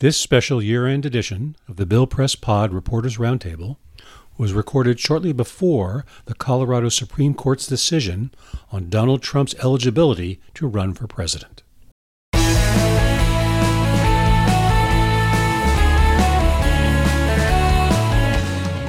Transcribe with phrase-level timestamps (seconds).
[0.00, 3.78] This special year end edition of the Bill Press Pod Reporters Roundtable
[4.36, 8.30] was recorded shortly before the Colorado Supreme Court's decision
[8.70, 11.64] on Donald Trump's eligibility to run for president.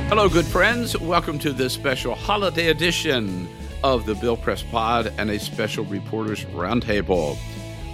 [0.10, 0.96] Hello, good friends.
[0.96, 3.50] Welcome to this special holiday edition
[3.84, 7.36] of the Bill Press Pod and a special Reporters Roundtable.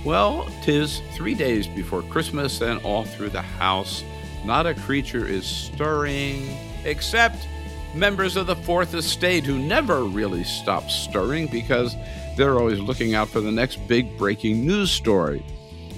[0.06, 4.04] Well, tis three days before Christmas, and all through the house,
[4.46, 6.48] not a creature is stirring
[6.84, 7.48] except
[7.96, 11.96] members of the Fourth Estate who never really stop stirring because
[12.38, 15.44] they're always looking out for the next big breaking news story.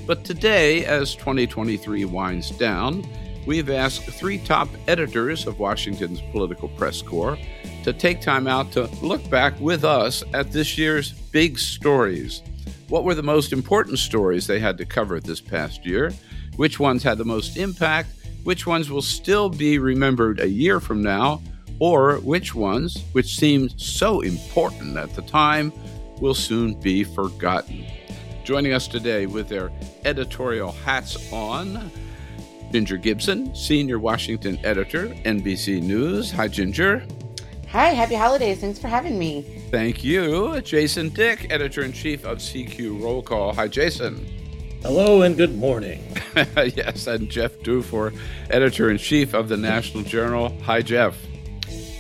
[0.06, 3.04] But today, as 2023 winds down,
[3.46, 7.38] we've asked three top editors of Washington's Political Press Corps
[7.84, 12.42] to take time out to look back with us at this year's big stories.
[12.90, 16.14] What were the most important stories they had to cover this past year?
[16.56, 18.10] Which ones had the most impact?
[18.46, 21.42] Which ones will still be remembered a year from now?
[21.80, 25.74] Or which ones, which seemed so important at the time,
[26.22, 27.86] will soon be forgotten?
[28.46, 29.70] Joining us today with their
[30.06, 31.92] editorial hats on,
[32.72, 36.32] Ginger Gibson, Senior Washington Editor, NBC News.
[36.32, 37.06] Hi, Ginger.
[37.70, 38.60] Hi, happy holidays.
[38.60, 39.42] Thanks for having me.
[39.72, 40.62] Thank you.
[40.62, 43.54] Jason Dick, Editor in Chief of CQ Roll Call.
[43.54, 44.26] Hi, Jason.
[44.82, 46.02] Hello and good morning.
[46.56, 48.14] yes, and Jeff Dufour,
[48.50, 50.58] Editor in Chief of the National Journal.
[50.62, 51.18] Hi, Jeff.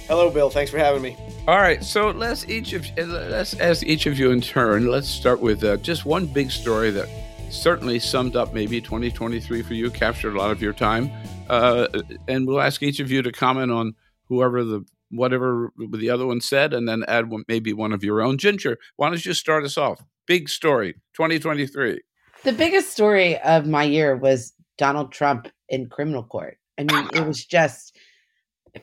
[0.07, 0.49] Hello, Bill.
[0.49, 1.17] Thanks for having me.
[1.49, 4.89] All right, so let's each of let's ask each of you in turn.
[4.89, 7.09] Let's start with uh, just one big story that
[7.50, 11.11] certainly summed up maybe 2023 for you, captured a lot of your time.
[11.50, 11.88] Uh,
[12.29, 13.95] and we'll ask each of you to comment on
[14.29, 18.22] whoever the whatever the other one said, and then add one, maybe one of your
[18.22, 18.38] own.
[18.38, 20.03] Ginger, why don't you start us off?
[20.25, 22.01] Big story, 2023.
[22.44, 26.57] The biggest story of my year was Donald Trump in criminal court.
[26.78, 27.97] I mean, it was just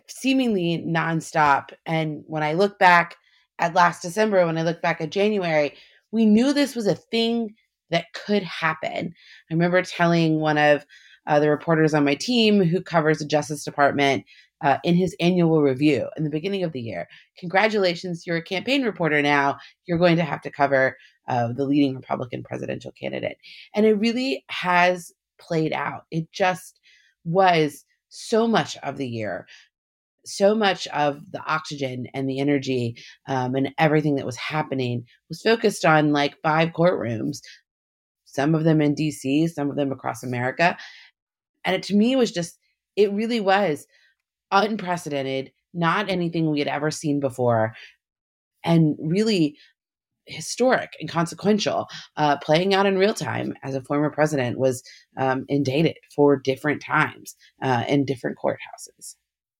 [0.08, 1.70] seemingly nonstop.
[1.86, 3.16] And when I look back
[3.58, 5.74] at last December, when I look back at January,
[6.10, 7.54] we knew this was a thing
[7.90, 9.14] that could happen.
[9.50, 10.84] I remember telling one of
[11.26, 14.24] uh, the reporters on my team who covers the Justice Department
[14.64, 17.06] uh, in his annual review in the beginning of the year.
[17.38, 19.58] Congratulations, you're a campaign reporter now.
[19.86, 20.96] You're going to have to cover
[21.28, 23.36] uh, the leading Republican presidential candidate.
[23.74, 26.06] And it really has played out.
[26.10, 26.80] It just
[27.24, 29.46] was so much of the year.
[30.26, 32.96] So much of the oxygen and the energy
[33.28, 37.40] um, and everything that was happening was focused on like five courtrooms
[38.34, 40.76] some of them in DC, some of them across America.
[41.64, 42.58] And it to me was just,
[42.96, 43.86] it really was
[44.50, 47.74] unprecedented, not anything we had ever seen before,
[48.64, 49.56] and really
[50.26, 51.86] historic and consequential.
[52.16, 54.82] Uh, playing out in real time as a former president was
[55.18, 59.16] um, indicted for different times uh, in different courthouses.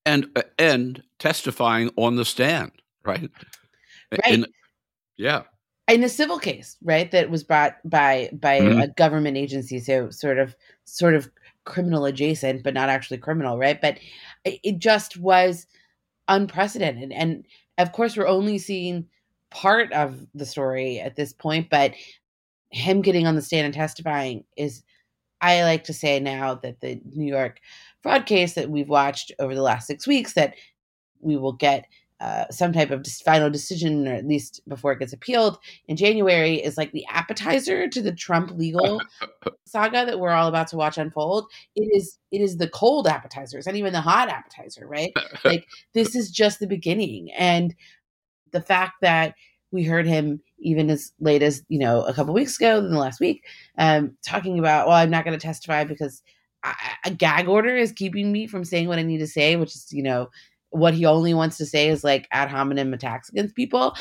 [0.07, 2.73] And, uh, and testifying on the stand,
[3.05, 3.31] right?
[4.13, 4.33] Right.
[4.33, 4.47] In,
[5.17, 5.43] yeah
[5.89, 8.81] in a civil case, right, that was brought by by mm-hmm.
[8.81, 11.31] a government agency, so sort of sort of
[11.65, 13.81] criminal adjacent, but not actually criminal, right?
[13.81, 13.99] But
[14.45, 15.67] it just was
[16.29, 17.45] unprecedented, and
[17.79, 19.07] of course, we're only seeing
[19.51, 21.95] part of the story at this point, but
[22.71, 24.83] him getting on the stand and testifying is,
[25.41, 27.61] I like to say now that the New York
[28.03, 30.55] fraud case that we've watched over the last six weeks that
[31.21, 31.87] we will get
[32.21, 35.59] uh, some type of final decision, or at least before it gets appealed
[35.89, 39.01] in January, is like the appetizer to the Trump legal
[39.67, 41.47] saga that we're all about to watch unfold.
[41.75, 43.59] It is it is the cold appetizer.
[43.59, 45.13] It's not even the hot appetizer, right?
[45.45, 47.75] like this is just the beginning, and
[48.53, 49.35] the fact that
[49.75, 52.99] we heard him even as late as you know a couple weeks ago in the
[52.99, 53.45] last week
[53.77, 56.23] um, talking about well i'm not going to testify because
[56.63, 56.75] I,
[57.05, 59.93] a gag order is keeping me from saying what i need to say which is
[59.93, 60.31] you know
[60.75, 63.95] what he only wants to say is like ad hominem attacks against people.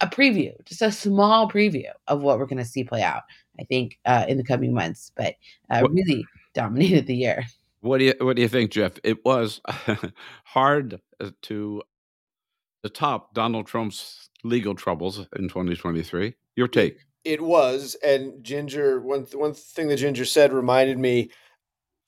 [0.00, 3.22] A preview, just a small preview of what we're going to see play out,
[3.60, 5.34] I think, uh, in the coming months, but
[5.70, 6.24] uh, really
[6.54, 7.44] dominated the year.
[7.80, 8.98] What do you What do you think, Jeff?
[9.04, 9.60] It was
[10.44, 11.82] hard uh, to
[12.82, 16.34] to top Donald Trump's legal troubles in 2023.
[16.56, 16.98] Your take?
[17.24, 19.00] It was, and Ginger.
[19.00, 21.30] One one thing that Ginger said reminded me.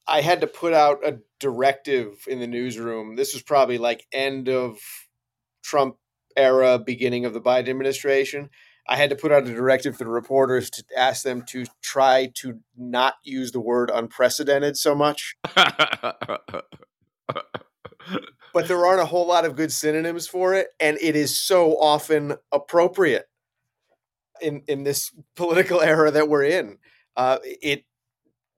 [0.07, 3.17] I had to put out a directive in the newsroom.
[3.17, 4.79] This was probably like end of
[5.63, 5.97] Trump
[6.37, 8.51] era, beginning of the Biden administration.
[8.89, 12.31] I had to put out a directive to the reporters to ask them to try
[12.37, 15.37] to not use the word unprecedented so much.
[18.53, 21.73] but there aren't a whole lot of good synonyms for it, and it is so
[21.81, 23.27] often appropriate
[24.41, 26.79] in in this political era that we're in.
[27.17, 27.85] Uh, it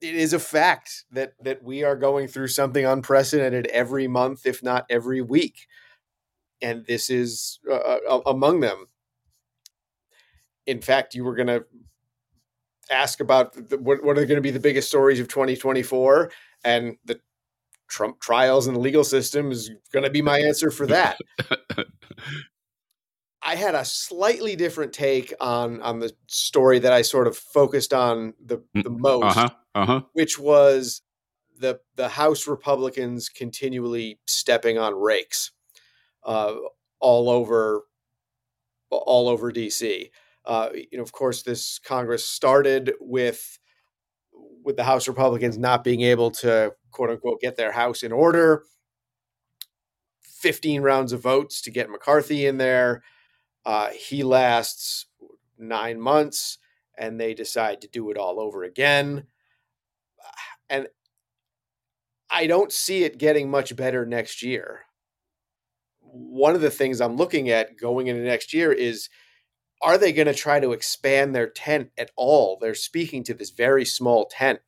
[0.05, 4.63] it is a fact that that we are going through something unprecedented every month, if
[4.63, 5.67] not every week,
[6.61, 8.87] and this is uh, uh among them.
[10.67, 11.65] In fact, you were going to
[12.91, 16.31] ask about the, what, what are going to be the biggest stories of 2024,
[16.65, 17.19] and the
[17.89, 21.19] Trump trials and the legal system is going to be my answer for that.
[23.45, 27.93] I had a slightly different take on on the story that I sort of focused
[27.93, 30.01] on the mm, the most, uh-huh, uh-huh.
[30.15, 31.03] which was
[31.59, 35.53] the the House Republicans continually stepping on rakes
[36.25, 36.55] uh,
[37.01, 37.83] all over
[38.91, 40.11] all over DC.
[40.47, 43.59] Uh, you know, of course, this Congress started with
[44.65, 48.65] with the House Republicans not being able to quote unquote get their house in order.
[50.41, 53.03] 15 rounds of votes to get McCarthy in there.
[53.65, 55.07] Uh, he lasts
[55.59, 56.59] nine months
[56.97, 59.25] and they decide to do it all over again.
[60.71, 60.89] And
[62.31, 64.87] I don't see it getting much better next year.
[66.01, 69.11] One of the things I'm looking at going into next year is
[69.83, 72.57] are they going to try to expand their tent at all?
[72.59, 74.61] They're speaking to this very small tent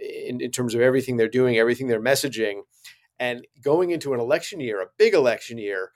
[0.00, 2.60] in, in terms of everything they're doing, everything they're messaging.
[3.18, 5.90] And going into an election year, a big election year,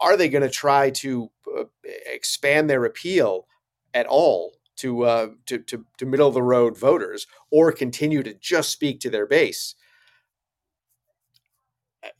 [0.00, 1.64] are they going to try to uh,
[2.06, 3.46] expand their appeal
[3.94, 8.34] at all to, uh, to, to to middle of the road voters, or continue to
[8.34, 9.74] just speak to their base?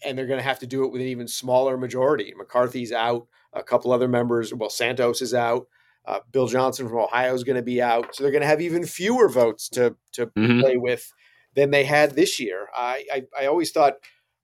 [0.04, 2.32] And they're going to have to do it with an even smaller majority.
[2.36, 4.52] McCarthy's out, a couple other members.
[4.52, 5.66] Well, Santos is out.
[6.06, 8.60] Uh, Bill Johnson from Ohio is going to be out, so they're going to have
[8.60, 10.60] even fewer votes to to mm-hmm.
[10.60, 11.12] play with
[11.54, 12.68] than they had this year.
[12.74, 13.94] I, I I always thought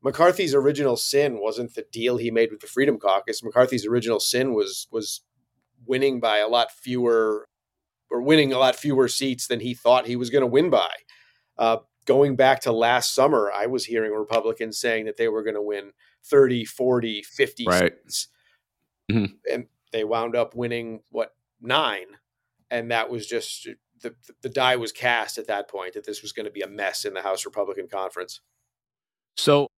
[0.03, 3.43] McCarthy's original sin wasn't the deal he made with the Freedom Caucus.
[3.43, 5.23] McCarthy's original sin was was
[5.87, 7.49] winning by a lot fewer
[8.11, 10.91] or winning a lot fewer seats than he thought he was going to win by.
[11.57, 15.55] Uh, going back to last summer, I was hearing Republicans saying that they were going
[15.55, 15.93] to win
[16.25, 17.93] 30, 40, 50 right.
[18.05, 18.29] seats.
[19.11, 19.35] Mm-hmm.
[19.51, 22.07] And they wound up winning what nine.
[22.71, 23.69] And that was just
[24.03, 26.69] the, the die was cast at that point that this was going to be a
[26.69, 28.41] mess in the House Republican conference.
[29.37, 29.69] So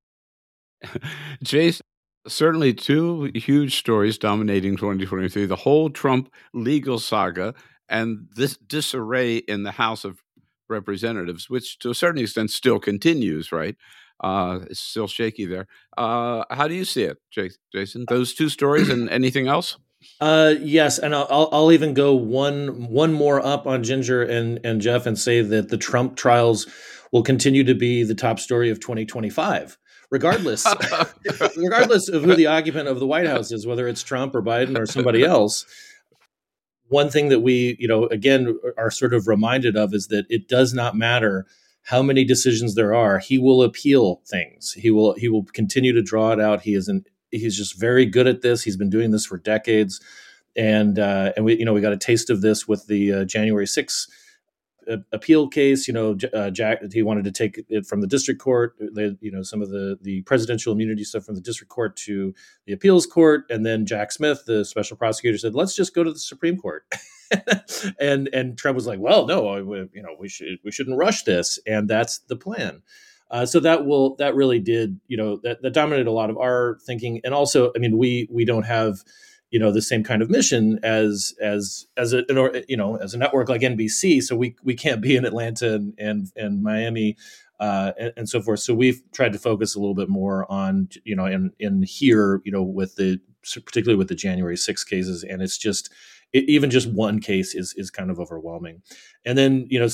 [1.42, 1.84] Jason,
[2.26, 7.54] certainly two huge stories dominating 2023 the whole Trump legal saga
[7.88, 10.22] and this disarray in the House of
[10.68, 13.76] Representatives, which to a certain extent still continues, right?
[14.22, 15.66] Uh, it's still shaky there.
[15.98, 18.06] Uh, how do you see it, Jason?
[18.08, 19.76] Those two stories and anything else?
[20.20, 24.80] Uh, yes, and I'll, I'll even go one one more up on Ginger and and
[24.80, 26.66] Jeff and say that the Trump trials
[27.12, 29.78] will continue to be the top story of 2025
[30.10, 30.66] regardless
[31.56, 34.78] regardless of who the occupant of the White House is, whether it's Trump or Biden
[34.78, 35.66] or somebody else.
[36.88, 40.48] One thing that we, you know, again are sort of reminded of is that it
[40.48, 41.46] does not matter
[41.82, 43.18] how many decisions there are.
[43.18, 44.72] He will appeal things.
[44.72, 46.62] He will he will continue to draw it out.
[46.62, 48.62] He is an he's just very good at this.
[48.62, 50.00] He's been doing this for decades,
[50.56, 53.24] and uh, and we you know we got a taste of this with the uh,
[53.24, 54.08] January 6th
[55.12, 55.86] appeal case.
[55.88, 58.74] You know, uh, Jack he wanted to take it from the district court.
[58.78, 62.34] you know, some of the the presidential immunity stuff from the district court to
[62.66, 66.12] the appeals court, and then Jack Smith, the special prosecutor, said, "Let's just go to
[66.12, 66.84] the Supreme Court."
[68.00, 69.56] and and Trump was like, "Well, no,
[69.92, 72.82] you know, we should we shouldn't rush this," and that's the plan.
[73.30, 76.36] Uh, so that will that really did you know that, that dominated a lot of
[76.38, 79.02] our thinking, and also, I mean, we we don't have
[79.54, 82.24] you know the same kind of mission as as as a
[82.66, 84.20] you know as a network like NBC.
[84.20, 87.16] So we we can't be in Atlanta and and, and Miami.
[87.60, 88.58] Uh, and, and, so forth.
[88.58, 92.42] So we've tried to focus a little bit more on, you know, in in here,
[92.44, 95.88] you know, with the particularly with the January 6 cases, and it's just
[96.32, 98.82] it, even just one case is is kind of overwhelming.
[99.24, 99.88] And then, you know,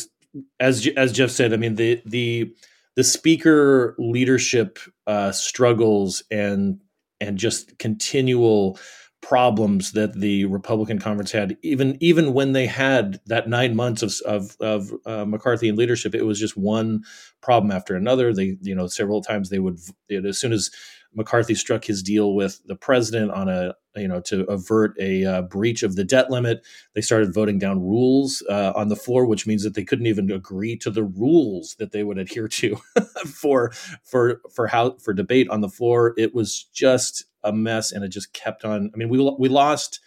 [0.59, 2.51] as as Jeff said, I mean the the
[2.97, 6.81] the speaker leadership uh, struggles and
[7.21, 8.79] and just continual
[9.23, 14.15] problems that the Republican conference had, even even when they had that nine months of
[14.25, 17.03] of, of uh, McCarthy in leadership, it was just one
[17.41, 18.33] problem after another.
[18.33, 19.79] They, you know, several times they would,
[20.11, 20.71] as soon as
[21.15, 25.43] McCarthy struck his deal with the president on a you know to avert a uh,
[25.43, 26.65] breach of the debt limit.
[26.95, 30.31] They started voting down rules uh, on the floor, which means that they couldn't even
[30.31, 32.77] agree to the rules that they would adhere to
[33.27, 33.73] for
[34.05, 36.15] for for how for debate on the floor.
[36.17, 38.91] It was just a mess, and it just kept on.
[38.95, 40.01] I mean, we we lost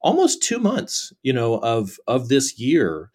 [0.00, 3.10] almost two months, you know, of of this year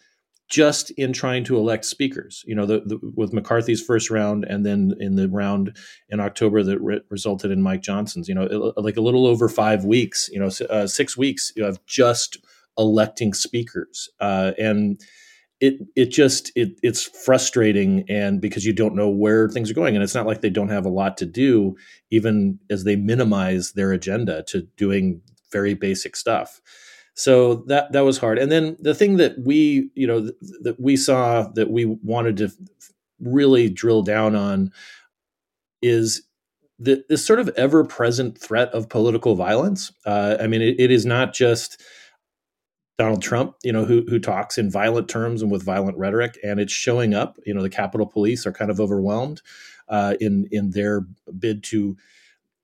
[0.47, 2.43] just in trying to elect speakers.
[2.47, 5.77] You know, the, the, with McCarthy's first round, and then in the round
[6.09, 8.27] in October that re- resulted in Mike Johnson's.
[8.27, 10.29] You know, it, like a little over five weeks.
[10.31, 12.37] You know, uh, six weeks you know, of just
[12.77, 15.01] electing speakers, uh, and
[15.59, 19.95] it it just it it's frustrating, and because you don't know where things are going,
[19.95, 21.75] and it's not like they don't have a lot to do,
[22.09, 26.61] even as they minimize their agenda to doing very basic stuff
[27.17, 30.79] so that that was hard and then the thing that we you know th- that
[30.79, 32.49] we saw that we wanted to
[33.19, 34.71] really drill down on
[35.81, 36.21] is
[36.79, 41.05] the, this sort of ever-present threat of political violence uh, i mean it, it is
[41.05, 41.81] not just
[42.97, 46.59] Donald Trump, you know, who who talks in violent terms and with violent rhetoric, and
[46.59, 47.37] it's showing up.
[47.45, 49.43] You know, the Capitol Police are kind of overwhelmed
[49.87, 51.05] uh, in in their
[51.37, 51.95] bid to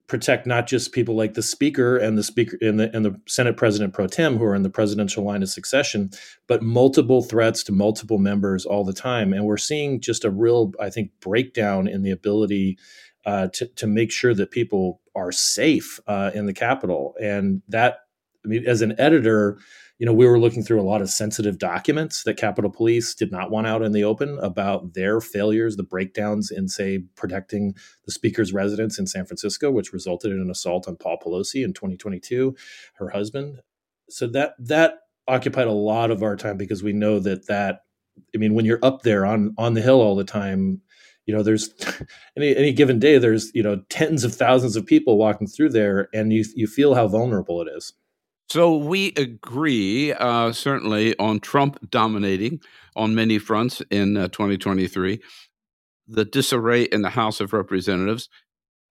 [0.08, 3.58] protect not just people like the speaker and the speaker and the and the Senate
[3.58, 6.10] President pro tem who are in the presidential line of succession,
[6.48, 10.74] but multiple threats to multiple members all the time, and we're seeing just a real,
[10.80, 12.78] I think, breakdown in the ability
[13.26, 18.00] uh, to to make sure that people are safe uh, in the Capitol, and that
[18.46, 19.58] I mean, as an editor,
[20.04, 23.32] you know, we were looking through a lot of sensitive documents that Capitol Police did
[23.32, 28.12] not want out in the open about their failures, the breakdowns in, say, protecting the
[28.12, 32.54] speaker's residence in San Francisco, which resulted in an assault on Paul Pelosi in 2022,
[32.96, 33.62] her husband.
[34.10, 34.96] So that that
[35.26, 37.86] occupied a lot of our time because we know that that
[38.36, 40.82] I mean, when you're up there on on the hill all the time,
[41.26, 41.74] you know, there's
[42.38, 46.10] any any given day, there's you know tens of thousands of people walking through there,
[46.14, 47.94] and you you feel how vulnerable it is.
[48.50, 52.60] So we agree, uh, certainly, on Trump dominating
[52.96, 55.20] on many fronts in uh, 2023.
[56.08, 58.30] The disarray in the House of Representatives,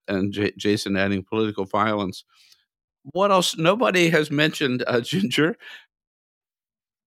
[0.08, 2.24] and J- Jason adding political violence.
[3.12, 3.56] What else?
[3.56, 5.56] Nobody has mentioned, uh, Ginger,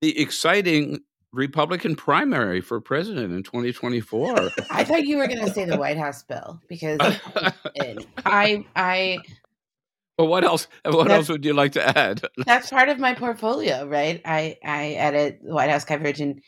[0.01, 0.99] the exciting
[1.31, 4.51] Republican primary for president in 2024.
[4.71, 6.99] I thought you were going to say the White House bill because
[8.25, 9.17] I I
[10.17, 10.67] well, what else?
[10.86, 12.22] What that's, else would you like to add?
[12.45, 14.22] that's part of my portfolio, right?
[14.24, 16.41] I I edit the White House coverage, and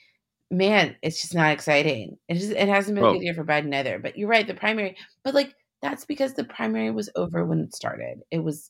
[0.50, 2.18] man, it's just not exciting.
[2.30, 4.00] It just it hasn't been a good year for Biden either.
[4.00, 4.96] But you're right, the primary.
[5.24, 8.22] But like that's because the primary was over when it started.
[8.32, 8.70] It was.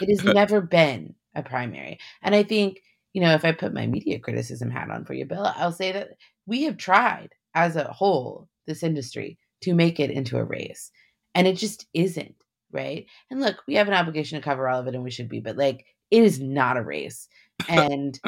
[0.00, 2.80] It has never been a primary, and I think
[3.12, 5.92] you know if I put my media criticism hat on for you, Bill, I'll say
[5.92, 6.16] that
[6.46, 10.90] we have tried as a whole this industry to make it into a race,
[11.34, 12.34] and it just isn't
[12.72, 13.06] right?
[13.30, 15.40] And look, we have an obligation to cover all of it and we should be,
[15.40, 17.28] but like it is not a race.
[17.68, 18.18] And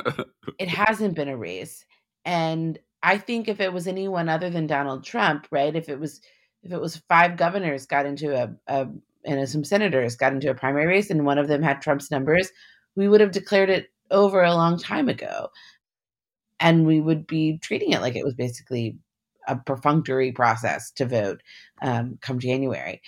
[0.59, 1.85] it hasn't been a race.
[2.25, 5.75] And I think if it was anyone other than Donald Trump, right?
[5.75, 6.21] If it was
[6.63, 8.89] if it was five governors got into a, a
[9.25, 12.51] and some senators got into a primary race and one of them had Trump's numbers,
[12.97, 15.49] we would have declared it over a long time ago.
[16.61, 18.99] And we would be treating it like it was basically
[19.49, 21.43] a perfunctory process to vote
[21.83, 23.03] um, come January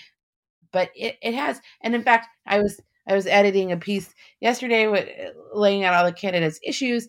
[0.75, 1.63] but it, it has.
[1.81, 2.79] And in fact, I was
[3.09, 7.09] I was editing a piece yesterday with uh, laying out all the candidates' issues,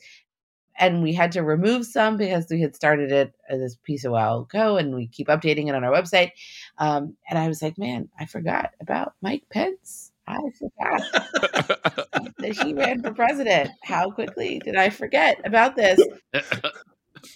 [0.77, 4.11] and we had to remove some because we had started it uh, this piece a
[4.11, 6.31] while ago, and we keep updating it on our website.
[6.77, 10.11] Um, and I was like, man, I forgot about Mike Pence.
[10.27, 11.01] I forgot
[12.39, 13.71] that he ran for president.
[13.83, 15.99] How quickly did I forget about this?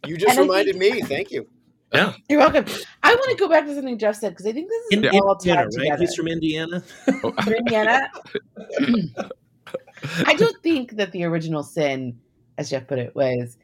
[0.06, 1.02] You just and reminded think, me.
[1.02, 1.48] Thank you.
[1.94, 2.14] Yeah.
[2.28, 2.66] You're welcome.
[3.02, 5.20] I want to go back to something Jeff said because I think this is In,
[5.20, 5.72] all Indiana, right?
[5.72, 5.98] Together.
[6.02, 6.82] He's from Indiana.
[7.22, 8.10] from Indiana.
[10.26, 12.20] I don't think that the original sin,
[12.58, 13.58] as Jeff put it, was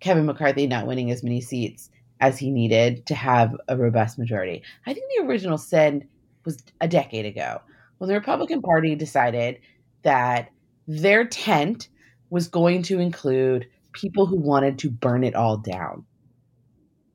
[0.00, 4.62] Kevin McCarthy not winning as many seats as he needed to have a robust majority.
[4.86, 6.08] I think the original sin
[6.44, 7.60] was a decade ago
[7.98, 9.60] when the Republican Party decided
[10.02, 10.50] that
[10.86, 11.88] their tent
[12.30, 16.04] was going to include people who wanted to burn it all down.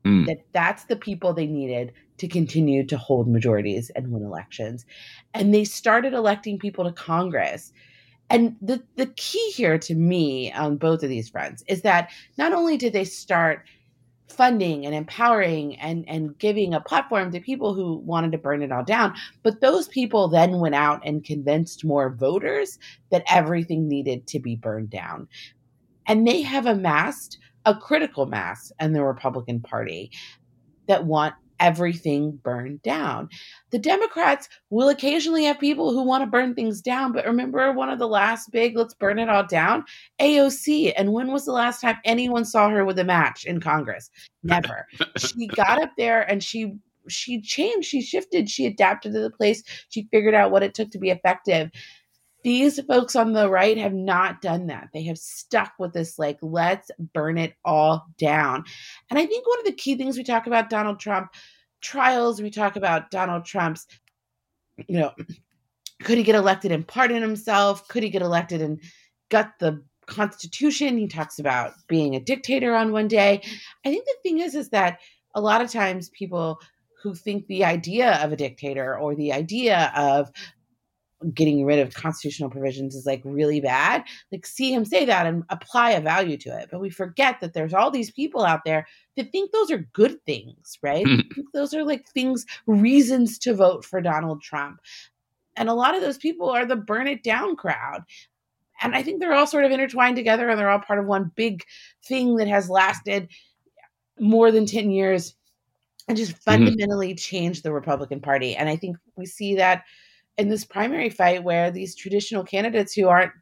[0.04, 0.26] Mm.
[0.26, 4.84] That that's the people they needed to continue to hold majorities and win elections.
[5.32, 7.72] And they started electing people to Congress.
[8.30, 12.52] And the the key here to me on both of these fronts is that not
[12.52, 13.64] only did they start
[14.28, 18.72] funding and empowering and and giving a platform to people who wanted to burn it
[18.72, 22.78] all down but those people then went out and convinced more voters
[23.10, 25.28] that everything needed to be burned down
[26.06, 30.10] and they have amassed a critical mass in the Republican Party
[30.86, 33.28] that want everything burned down.
[33.70, 37.88] The Democrats will occasionally have people who want to burn things down, but remember one
[37.88, 39.84] of the last big let's burn it all down?
[40.20, 40.92] AOC.
[40.96, 44.10] And when was the last time anyone saw her with a match in Congress?
[44.42, 44.86] Never.
[45.16, 46.74] she got up there and she
[47.08, 50.90] she changed, she shifted, she adapted to the place, she figured out what it took
[50.90, 51.70] to be effective.
[52.44, 54.90] These folks on the right have not done that.
[54.92, 58.64] They have stuck with this, like, let's burn it all down.
[59.10, 61.32] And I think one of the key things we talk about Donald Trump
[61.80, 63.86] trials, we talk about Donald Trump's,
[64.86, 65.12] you know,
[66.02, 67.88] could he get elected and pardon himself?
[67.88, 68.80] Could he get elected and
[69.30, 70.98] gut the Constitution?
[70.98, 73.40] He talks about being a dictator on one day.
[73.86, 75.00] I think the thing is, is that
[75.34, 76.60] a lot of times people
[77.02, 80.30] who think the idea of a dictator or the idea of
[81.32, 85.44] getting rid of constitutional provisions is like really bad like see him say that and
[85.48, 86.68] apply a value to it.
[86.70, 90.24] But we forget that there's all these people out there that think those are good
[90.24, 91.06] things right?
[91.52, 94.80] Those are like things reasons to vote for donald trump.
[95.56, 98.02] And a lot of those people are the burn it down crowd.
[98.82, 101.32] And i think they're all sort of intertwined together and they're all part of one
[101.34, 101.64] big
[102.04, 103.28] thing that has lasted
[104.18, 105.34] more than 10 years
[106.08, 106.50] and just mm-hmm.
[106.50, 107.16] fundamentally mm-hmm.
[107.16, 108.56] changed the republican party.
[108.56, 109.84] And i think we see that
[110.38, 113.32] in this primary fight where these traditional candidates who aren't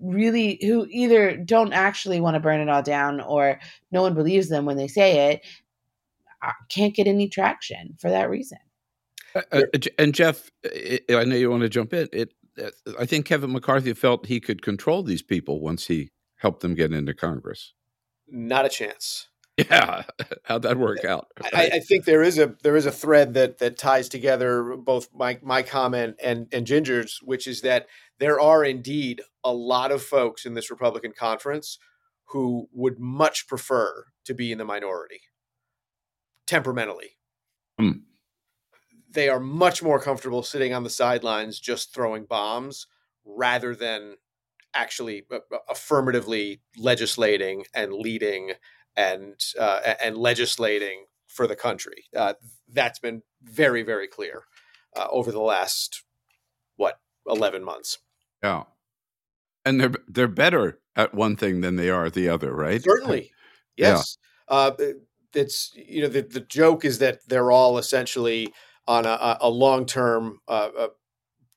[0.00, 3.60] really who either don't actually want to burn it all down or
[3.92, 5.46] no one believes them when they say it
[6.42, 8.58] uh, can't get any traction for that reason.
[9.34, 9.62] Uh, uh
[9.98, 10.50] and jeff
[11.10, 12.08] i know you want to jump in.
[12.12, 16.60] It uh, i think kevin mccarthy felt he could control these people once he helped
[16.60, 17.72] them get into congress.
[18.28, 19.28] Not a chance
[19.70, 20.02] yeah,
[20.42, 21.28] how'd that work out?
[21.52, 25.08] I, I, think there is a there is a thread that that ties together both
[25.14, 27.86] my my comment and and Ginger's, which is that
[28.18, 31.78] there are indeed a lot of folks in this Republican conference
[32.26, 35.20] who would much prefer to be in the minority
[36.46, 37.16] temperamentally.
[37.78, 37.90] Hmm.
[39.10, 42.88] They are much more comfortable sitting on the sidelines just throwing bombs
[43.24, 44.16] rather than
[44.74, 45.38] actually uh,
[45.70, 48.52] affirmatively legislating and leading
[48.96, 52.04] and uh, and legislating for the country.
[52.16, 52.34] Uh,
[52.72, 54.44] that's been very very clear
[54.96, 56.02] uh, over the last
[56.76, 57.98] what eleven months.
[58.42, 58.64] Yeah,
[59.64, 62.82] and they're they're better at one thing than they are at the other, right?
[62.82, 63.32] Certainly,
[63.76, 64.16] yes.
[64.50, 64.56] Yeah.
[64.56, 64.76] Uh,
[65.32, 68.52] it's you know the the joke is that they're all essentially
[68.86, 70.68] on a, a long term uh,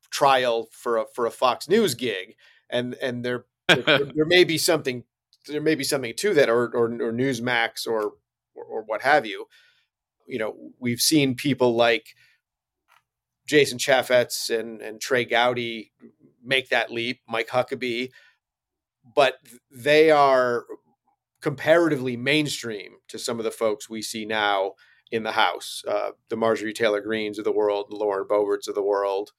[0.10, 2.36] trial for a for a Fox News gig,
[2.70, 3.84] and and there there,
[4.16, 5.04] there may be something
[5.48, 8.14] there may be something to that, or or, or Newsmax, or,
[8.56, 9.46] or or what have you.
[10.28, 12.08] You know, we've seen people like
[13.48, 15.92] Jason Chaffetz and and Trey Gowdy
[16.44, 18.12] make that leap, Mike Huckabee,
[19.16, 19.36] but
[19.72, 20.66] they are
[21.42, 24.74] comparatively mainstream to some of the folks we see now
[25.12, 28.76] in the House, uh, the Marjorie Taylor Greens of the world, the Lauren Boeberts of
[28.76, 29.32] the world.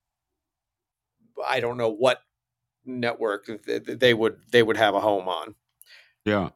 [1.46, 2.22] I don't know what
[2.84, 5.54] network they would they would have a home on.
[6.28, 6.50] Yeah.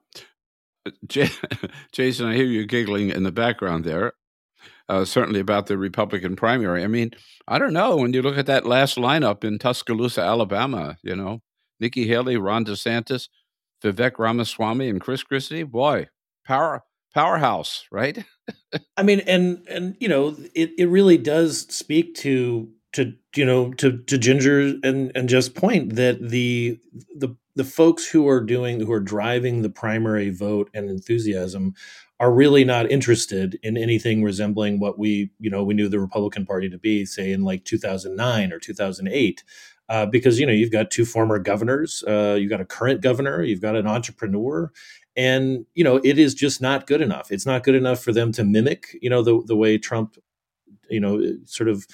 [0.87, 0.91] Uh,
[1.93, 4.13] Jason, I hear you giggling in the background there.
[4.89, 6.85] Uh, certainly about the Republican primary.
[6.85, 7.13] I mean,
[7.49, 7.97] I don't know.
[7.97, 11.41] When you look at that last lineup in Tuscaloosa, Alabama, you know,
[11.81, 13.29] Nikki Haley, Ron DeSantis,
[13.83, 16.09] Vivek Ramaswamy, and Chris Christie, boy,
[16.45, 18.25] power powerhouse, right?
[18.97, 23.73] I mean, and and you know, it it really does speak to to you know
[23.75, 26.79] to to Ginger and and just point that the
[27.17, 31.75] the the folks who are doing who are driving the primary vote and enthusiasm
[32.21, 36.47] are really not interested in anything resembling what we you know we knew the Republican
[36.47, 39.45] Party to be say in like 2009 or 2008
[39.89, 43.43] uh, because you know you've got two former governors uh, you've got a current governor
[43.43, 44.71] you've got an entrepreneur
[45.17, 47.31] and you know it is just not good enough.
[47.31, 50.17] It's not good enough for them to mimic you know the the way Trump
[50.89, 51.87] you know sort of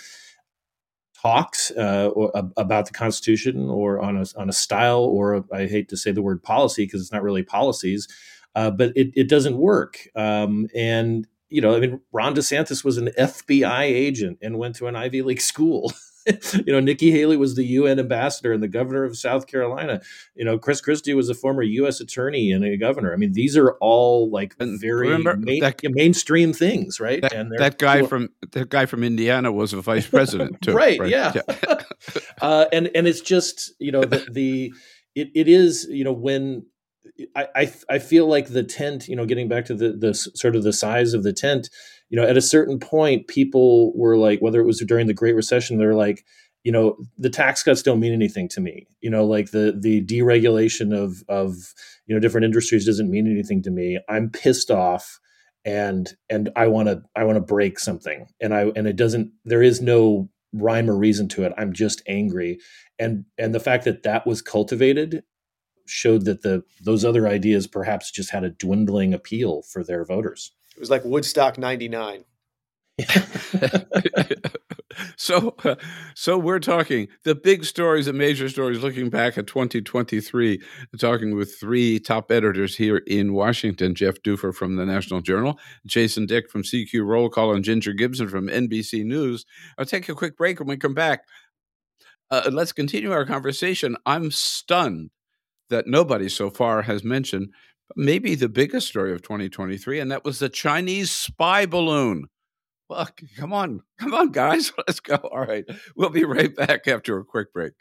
[1.21, 5.67] talks uh, or, about the Constitution or on a, on a style or a, I
[5.67, 8.09] hate to say the word policy because it's not really policies,
[8.55, 10.09] uh, but it, it doesn't work.
[10.15, 14.87] Um, and you know, I mean, Ron DeSantis was an FBI agent and went to
[14.87, 15.93] an Ivy League school.
[16.67, 20.01] you know, Nikki Haley was the UN ambassador and the governor of South Carolina.
[20.35, 22.01] You know, Chris Christie was a former U.S.
[22.01, 23.13] attorney and a governor.
[23.13, 27.23] I mean, these are all like very main, that, mainstream things, right?
[27.23, 30.99] That, and that guy from that guy from Indiana was a vice president, too, right,
[30.99, 31.11] right?
[31.11, 31.81] Yeah, yeah.
[32.41, 34.73] uh, and and it's just you know the, the
[35.15, 36.67] it, it is you know when
[37.35, 40.57] I, I, I feel like the tent, you know, getting back to the the sort
[40.57, 41.69] of the size of the tent,
[42.09, 45.35] you know, at a certain point, people were like, whether it was during the Great
[45.35, 46.25] Recession, they're like,
[46.65, 48.87] you know, the tax cuts don't mean anything to me.
[49.01, 51.75] You know, like the the deregulation of of
[52.07, 53.99] you know different industries doesn't mean anything to me.
[54.09, 55.21] I'm pissed off
[55.65, 59.33] and and I want to I want to break something and I and it doesn't
[59.45, 61.53] there is no rhyme or reason to it.
[61.59, 62.59] I'm just angry
[62.99, 65.23] and and the fact that that was cultivated
[65.87, 70.53] showed that the those other ideas perhaps just had a dwindling appeal for their voters.
[70.79, 72.23] It was like Woodstock 99.
[75.17, 75.75] so, uh,
[76.15, 80.63] so we're talking the big stories, the major stories, looking back at 2023,
[80.97, 86.27] talking with three top editors here in Washington: Jeff Dufour from the National Journal, Jason
[86.27, 89.45] Dick from CQ Roll Call, and Ginger Gibson from NBC News.
[89.79, 91.25] I'll take a quick break when we come back.
[92.31, 93.97] Uh, let's continue our conversation.
[94.07, 95.11] I'm stunned
[95.71, 97.53] that nobody so far has mentioned
[97.97, 102.27] maybe the biggest story of 2023, and that was the Chinese spy balloon.
[103.37, 105.17] Come on, come on, guys, let's go.
[105.17, 105.65] All right,
[105.97, 107.73] we'll be right back after a quick break.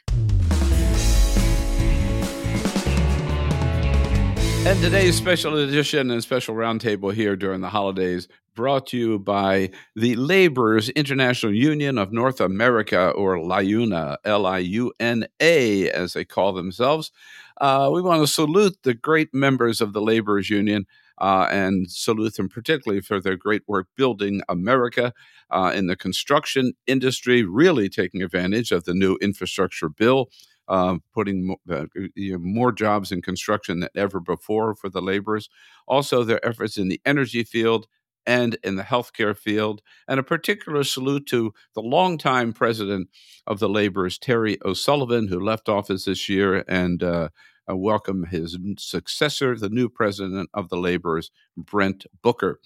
[4.67, 9.69] And today's special edition and special roundtable here during the holidays brought to you by
[9.95, 16.11] the Laborers International Union of North America, or LIUNA, L I U N A, as
[16.11, 17.13] they call themselves.
[17.59, 20.85] Uh, we want to salute the great members of the Laborers Union
[21.19, 25.13] uh, and salute them particularly for their great work building America
[25.49, 30.29] uh, in the construction industry, really taking advantage of the new infrastructure bill.
[30.69, 35.49] Uh, putting uh, you know, more jobs in construction than ever before for the laborers.
[35.87, 37.87] Also, their efforts in the energy field
[38.27, 43.07] and in the healthcare field, and a particular salute to the longtime president
[43.47, 47.29] of the laborers, Terry O'Sullivan, who left office this year and uh,
[47.69, 52.59] uh, welcome his successor, the new president of the laborers, Brent Booker.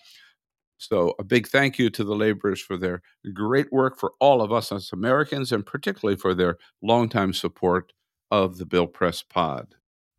[0.78, 4.52] So, a big thank you to the laborers for their great work for all of
[4.52, 7.94] us as Americans, and particularly for their longtime support
[8.32, 9.76] of the Bill Press Pod.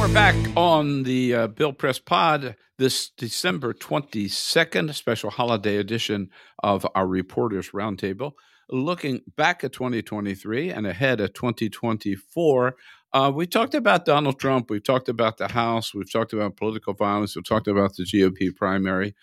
[0.00, 6.30] We're back on the uh, Bill Press Pod this December 22nd, special holiday edition
[6.62, 8.32] of our Reporters Roundtable,
[8.70, 12.76] looking back at 2023 and ahead at 2024.
[13.12, 14.70] Uh, we talked about Donald Trump.
[14.70, 15.92] We've talked about the House.
[15.92, 17.36] We've talked about political violence.
[17.36, 19.14] We've talked about the GOP primary.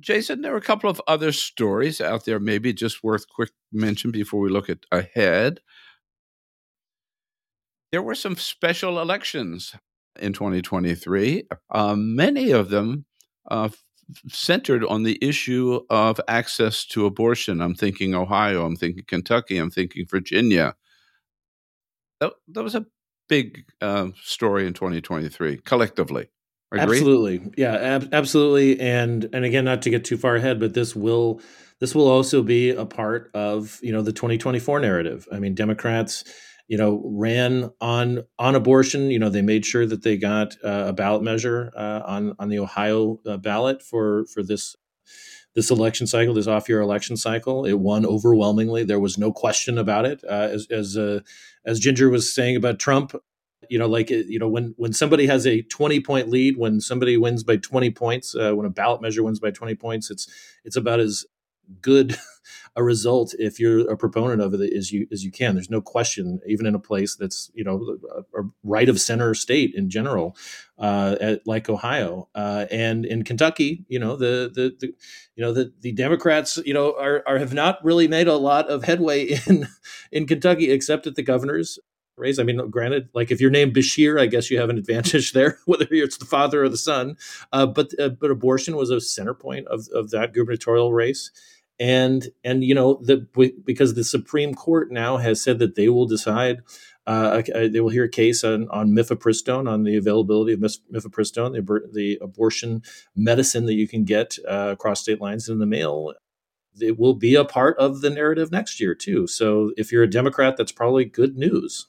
[0.00, 4.10] Jason, there are a couple of other stories out there, maybe just worth quick mention
[4.10, 5.60] before we look at ahead.
[7.94, 9.76] There were some special elections
[10.18, 11.44] in 2023.
[11.70, 13.04] Uh, many of them
[13.48, 13.68] uh,
[14.28, 17.60] centered on the issue of access to abortion.
[17.60, 20.74] I'm thinking Ohio, I'm thinking Kentucky, I'm thinking Virginia.
[22.18, 22.84] That, that was a
[23.28, 26.30] big uh, story in 2023 collectively.
[26.72, 26.96] Agree?
[26.96, 28.80] Absolutely, yeah, ab- absolutely.
[28.80, 31.40] And and again, not to get too far ahead, but this will
[31.78, 35.28] this will also be a part of you know the 2024 narrative.
[35.30, 36.24] I mean, Democrats
[36.66, 39.10] you know, ran on on abortion.
[39.10, 42.48] You know, they made sure that they got uh, a ballot measure uh, on on
[42.48, 44.76] the Ohio uh, ballot for for this
[45.54, 47.64] this election cycle, this off year election cycle.
[47.64, 48.84] It won overwhelmingly.
[48.84, 50.22] There was no question about it.
[50.24, 51.20] Uh, as as uh,
[51.64, 53.14] as Ginger was saying about Trump,
[53.68, 57.16] you know, like you know, when when somebody has a twenty point lead, when somebody
[57.16, 60.28] wins by twenty points, uh, when a ballot measure wins by twenty points, it's
[60.64, 61.24] it's about as
[61.80, 62.16] good
[62.76, 65.54] a result if you're a proponent of it as you as you can.
[65.54, 69.34] There's no question, even in a place that's you know a, a right of center
[69.34, 70.36] state in general,
[70.78, 73.84] uh, at, like Ohio uh, and in Kentucky.
[73.88, 74.92] You know the, the the
[75.36, 78.68] you know the the Democrats you know are, are have not really made a lot
[78.68, 79.68] of headway in
[80.10, 81.78] in Kentucky except at the governor's
[82.16, 82.38] race.
[82.38, 85.58] I mean, granted, like if you're named Beshear, I guess you have an advantage there,
[85.66, 87.16] whether it's the father or the son.
[87.52, 91.30] Uh, but uh, but abortion was a center point of of that gubernatorial race
[91.78, 93.26] and and you know the
[93.64, 96.60] because the Supreme Court now has said that they will decide.
[97.06, 101.90] Uh, they will hear a case on, on mifepristone, on the availability of mifepristone, the,
[101.92, 102.82] the abortion
[103.14, 106.14] medicine that you can get uh, across state lines in the mail.
[106.80, 109.26] It will be a part of the narrative next year too.
[109.26, 111.88] So if you're a Democrat, that's probably good news.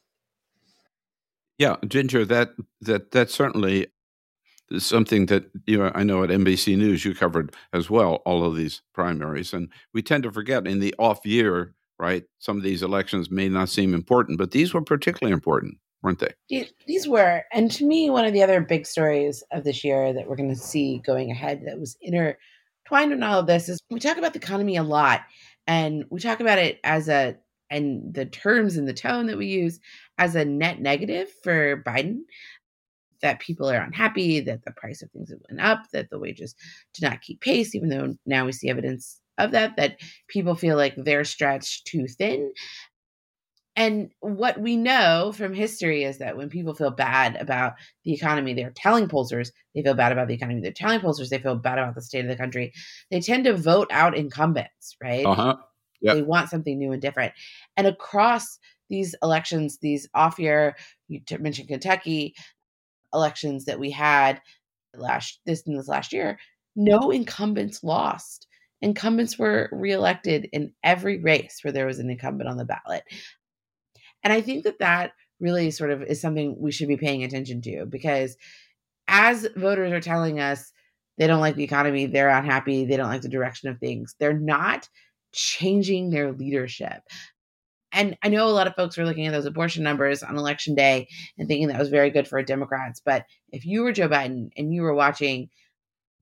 [1.58, 3.88] Yeah, Ginger, that that that certainly
[4.78, 8.56] something that you know I know at NBC News you covered as well all of
[8.56, 12.84] these primaries and we tend to forget in the off year right some of these
[12.84, 16.63] elections may not seem important but these were particularly important weren't they?
[16.88, 20.28] These were and to me one of the other big stories of this year that
[20.28, 23.99] we're going to see going ahead that was intertwined in all of this is we
[23.99, 25.21] talk about the economy a lot
[25.67, 27.36] and we talk about it as a
[27.71, 29.80] and the terms and the tone that we use
[30.17, 32.19] as a net negative for Biden
[33.21, 36.56] that people are unhappy, that the price of things went up, that the wages
[36.93, 39.97] did not keep pace, even though now we see evidence of that, that
[40.28, 42.54] people feel like they're stretched too thin.
[43.78, 47.73] And what we know from history is that when people feel bad about
[48.06, 50.62] the economy, they're telling pollsters they feel bad about the economy.
[50.62, 52.71] They're telling pollsters they feel bad about the state of the country.
[53.12, 55.25] They tend to vote out incumbents, right?
[55.25, 55.58] Uh-huh.
[55.99, 56.15] Yep.
[56.15, 57.34] They want something new and different.
[57.75, 60.78] And across these elections, these off year,
[61.10, 62.34] you mentioned Kentucky,
[63.15, 64.41] elections that we had
[64.95, 66.38] last this in this last year,
[66.75, 68.47] no incumbents lost.
[68.82, 73.04] Incumbents were reelected in every race where there was an incumbent on the ballot.
[74.23, 77.62] And I think that that really sort of is something we should be paying attention
[77.62, 78.36] to because
[79.08, 80.71] as voters are telling us
[81.17, 84.38] they don't like the economy, they're unhappy, they don't like the direction of things, they're
[84.38, 84.89] not
[85.34, 87.01] changing their leadership
[87.95, 90.75] and I know a lot of folks were looking at those abortion numbers on election
[90.75, 93.01] day and thinking that was very good for Democrats.
[93.03, 95.49] But if you were Joe Biden and you were watching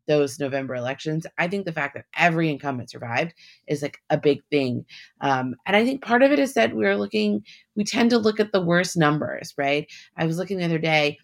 [0.08, 3.34] those November elections, I think the fact that every incumbent survived
[3.68, 4.86] is like a big thing.
[5.22, 7.44] Um, and I think part of it is that we're looking,
[7.76, 9.92] we tend to look at the worst numbers, right?
[10.16, 11.18] I was looking the other day,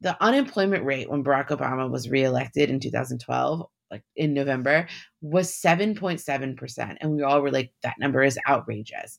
[0.00, 4.88] the unemployment rate when Barack Obama was reelected in 2012 like in November
[5.20, 6.96] was 7.7%.
[7.00, 9.18] And we all were like, that number is outrageous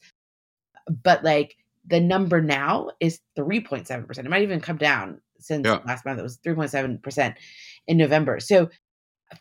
[1.03, 4.17] but like the number now is 3.7%.
[4.17, 5.79] It might even come down since yeah.
[5.85, 6.19] last month.
[6.19, 7.35] It was 3.7%
[7.87, 8.39] in November.
[8.39, 8.69] So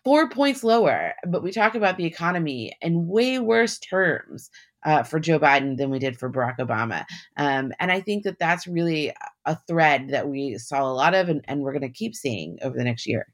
[0.03, 1.15] four points lower.
[1.27, 4.51] But we talk about the economy in way worse terms
[4.85, 7.05] uh, for Joe Biden than we did for Barack Obama.
[7.37, 9.13] Um, and I think that that's really
[9.47, 12.59] a thread that we saw a lot of and, and we're going to keep seeing
[12.63, 13.27] over the next year.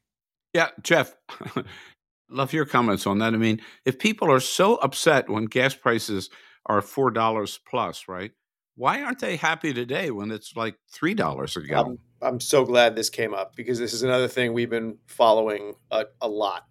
[0.53, 1.15] Yeah, Jeff.
[2.29, 3.33] Love your comments on that.
[3.33, 6.29] I mean, if people are so upset when gas prices
[6.65, 8.31] are four dollars plus, right?
[8.75, 11.99] Why aren't they happy today when it's like three dollars a gallon?
[12.21, 15.75] I'm, I'm, so glad this came up because this is another thing we've been following
[15.91, 16.67] a, a lot.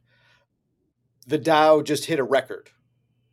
[1.26, 2.70] The Dow just hit a record,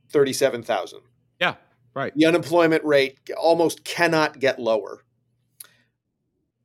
[0.10, 1.02] thirty-seven thousand.
[1.40, 1.56] Yeah,
[1.94, 2.14] right.
[2.16, 5.04] The unemployment rate almost cannot get lower,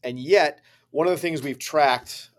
[0.03, 2.31] and yet one of the things we've tracked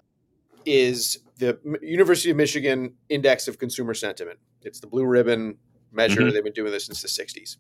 [0.66, 4.40] is the University of Michigan Index of Consumer Sentiment.
[4.62, 5.58] It's the blue ribbon
[5.94, 6.22] measure.
[6.22, 6.34] Mm-hmm.
[6.34, 7.58] They've been doing this since the 60s.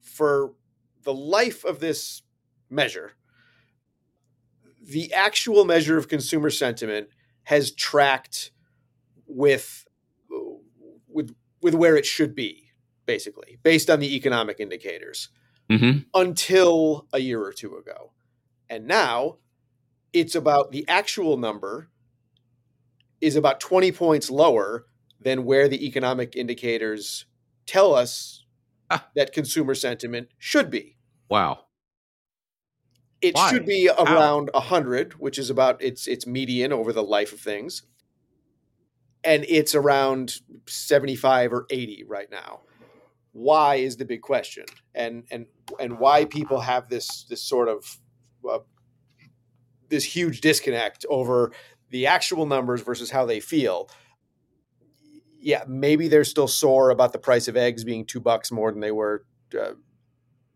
[0.00, 0.52] For
[1.02, 2.22] the life of this
[2.68, 3.12] measure,
[4.82, 7.08] the actual measure of consumer sentiment
[7.44, 8.50] has tracked
[9.26, 9.86] with
[11.08, 12.70] with with where it should be
[13.06, 15.28] basically based on the economic indicators
[15.70, 15.98] mm-hmm.
[16.14, 18.12] until a year or two ago
[18.68, 19.36] and now
[20.12, 21.88] it's about the actual number
[23.20, 24.86] is about 20 points lower
[25.20, 27.26] than where the economic indicators
[27.66, 28.44] tell us
[28.90, 29.06] ah.
[29.14, 30.96] that consumer sentiment should be.
[31.28, 31.64] Wow.
[33.20, 33.50] It Why?
[33.50, 34.60] should be around How?
[34.60, 37.82] 100, which is about its its median over the life of things.
[39.22, 42.60] And it's around 75 or 80 right now.
[43.32, 44.64] Why is the big question.
[44.94, 45.46] And and
[45.78, 47.98] and why people have this this sort of
[48.50, 48.60] uh,
[49.90, 51.52] this huge disconnect over
[51.90, 53.90] the actual numbers versus how they feel
[55.40, 58.80] yeah, maybe they're still sore about the price of eggs being two bucks more than
[58.80, 59.24] they were
[59.58, 59.72] uh,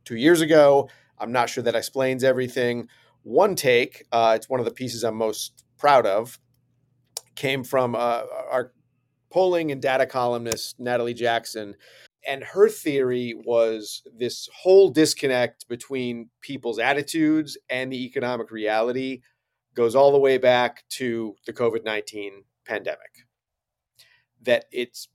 [0.05, 0.88] two years ago.
[1.18, 2.88] I'm not sure that explains everything.
[3.23, 6.38] One take, uh, it's one of the pieces I'm most proud of,
[7.35, 8.73] came from uh, our
[9.31, 11.75] polling and data columnist Natalie Jackson.
[12.27, 19.20] And her theory was this whole disconnect between people's attitudes and the economic reality
[19.75, 23.23] goes all the way back to the COVID 19 pandemic.
[24.44, 25.09] That it's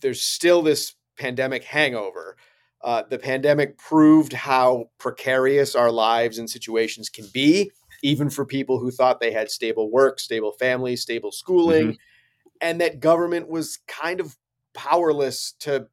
[0.00, 2.36] there's still this pandemic hangover.
[2.82, 7.70] Uh, the pandemic proved how precarious our lives and situations can be,
[8.02, 12.58] even for people who thought they had stable work, stable families, stable schooling, mm-hmm.
[12.60, 14.36] and that government was kind of
[14.74, 15.88] powerless to,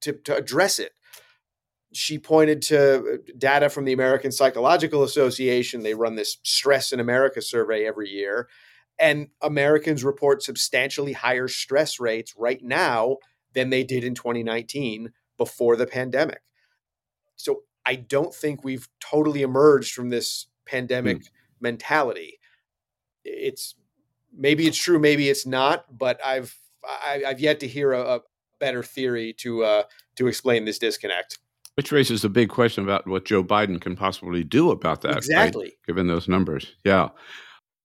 [0.00, 0.92] to, to address it.
[1.92, 5.82] She pointed to uh, data from the American Psychological Association.
[5.82, 8.48] They run this Stress in America survey every year,
[8.98, 13.16] and Americans report substantially higher stress rates right now
[13.52, 16.40] than they did in 2019 before the pandemic.
[17.36, 21.28] So I don't think we've totally emerged from this pandemic mm.
[21.60, 22.38] mentality.
[23.24, 23.74] It's
[24.36, 28.20] maybe it's true, maybe it's not, but I've I, have yet to hear a, a
[28.60, 29.82] better theory to uh,
[30.16, 31.38] to explain this disconnect.
[31.74, 35.16] Which raises a big question about what Joe Biden can possibly do about that.
[35.16, 35.86] Exactly, right?
[35.86, 36.76] given those numbers.
[36.84, 37.08] Yeah.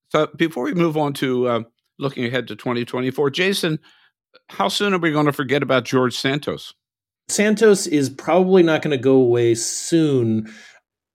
[0.09, 1.63] So before we move on to uh,
[1.97, 3.79] looking ahead to 2024, Jason,
[4.49, 6.73] how soon are we going to forget about George Santos?
[7.27, 10.51] Santos is probably not going to go away soon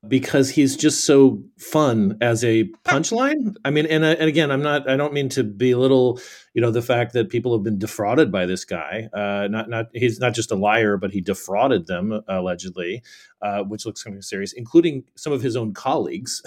[0.07, 3.55] because he's just so fun as a punchline.
[3.65, 4.89] I mean, and, uh, and again, I'm not.
[4.89, 6.21] I don't mean to belittle,
[6.53, 9.09] you know, the fact that people have been defrauded by this guy.
[9.13, 13.03] Uh, not not he's not just a liar, but he defrauded them allegedly,
[13.43, 16.43] uh, which looks kind of serious, including some of his own colleagues.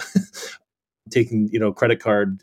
[1.10, 2.42] taking you know credit card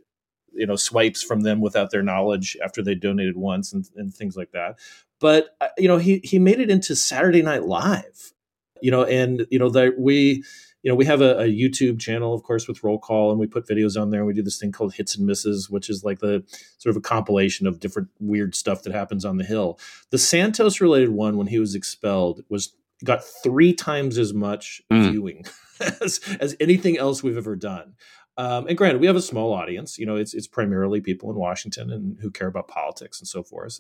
[0.54, 4.36] you know swipes from them without their knowledge after they donated once and, and things
[4.36, 4.80] like that.
[5.20, 8.34] But uh, you know he he made it into saturday night live
[8.82, 10.44] you know and you know that we
[10.84, 13.48] you know we have a, a, youtube channel of course with roll call and we
[13.48, 16.04] put videos on there and we do this thing called hits and misses which is
[16.04, 16.44] like the
[16.78, 19.80] sort of a compilation of different weird stuff that happens on the hill.
[20.12, 25.10] The santos related one when he was expelled was got three times as much mm.
[25.10, 25.46] viewing
[26.02, 27.96] as, as anything else we've ever done
[28.38, 29.98] um, and granted, we have a small audience.
[29.98, 33.44] You know, it's it's primarily people in Washington and who care about politics and so
[33.44, 33.80] forth.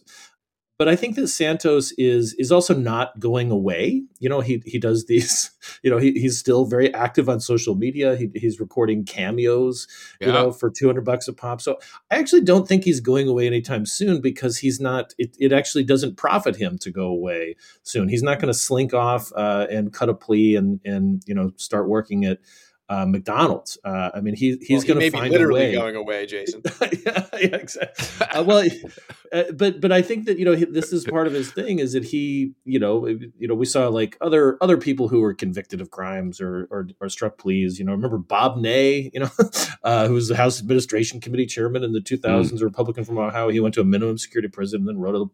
[0.78, 4.04] But I think that Santos is is also not going away.
[4.20, 5.52] You know, he he does these.
[5.82, 8.15] You know, he, he's still very active on social media.
[8.15, 9.88] He, he's recording cameos.
[10.20, 10.28] Yeah.
[10.28, 11.62] You know, for two hundred bucks a pop.
[11.62, 11.78] So
[12.10, 15.13] I actually don't think he's going away anytime soon because he's not.
[15.20, 18.10] It, it actually doesn't profit him to go away soon.
[18.10, 21.52] He's not going to slink off uh, and cut a plea and and you know
[21.58, 22.39] start working at
[22.88, 23.78] uh, McDonald's.
[23.84, 25.74] Uh, I mean, he he's well, going to find literally a way.
[25.74, 26.62] going away, Jason.
[26.82, 28.28] yeah, yeah, exactly.
[28.28, 28.67] uh, well,
[29.32, 31.93] uh, but but I think that you know this is part of his thing is
[31.93, 35.82] that he you know you know we saw like other other people who were convicted
[35.82, 37.80] of crimes or or, or struck pleas.
[37.80, 39.10] You know, remember Bob Ney?
[39.13, 39.32] You know,
[39.84, 42.62] uh, who was the House Administration Committee chairman in the 2000s, mm.
[42.62, 43.50] Republican from Ohio.
[43.50, 45.26] He went to a minimum security prison and then wrote a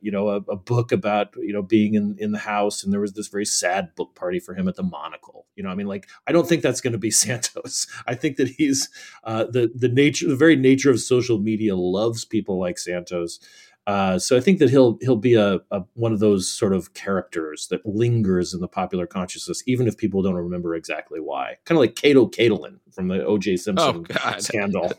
[0.00, 2.82] you know, a, a, book about, you know, being in, in the house.
[2.82, 5.46] And there was this very sad book party for him at the monocle.
[5.56, 7.86] You know, I mean, like, I don't think that's going to be Santos.
[8.06, 8.88] I think that he's
[9.24, 13.40] uh, the, the nature, the very nature of social media loves people like Santos.
[13.86, 16.92] Uh, so I think that he'll he'll be a, a, one of those sort of
[16.94, 21.56] characters that lingers in the popular consciousness, even if people don't remember exactly why.
[21.64, 23.56] Kind of like Kato Kaelin from the O.J.
[23.56, 24.92] Simpson oh, scandal.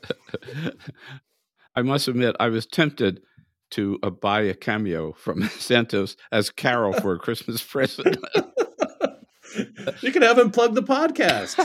[1.75, 3.21] I must admit, I was tempted
[3.71, 8.17] to uh, buy a cameo from Santos as Carol for a Christmas present.
[10.01, 11.55] you can have him plug the podcast.